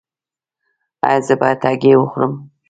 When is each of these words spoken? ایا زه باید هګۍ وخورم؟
ایا 1.07 1.19
زه 1.27 1.33
باید 1.41 1.59
هګۍ 1.69 1.93
وخورم؟ 1.97 2.33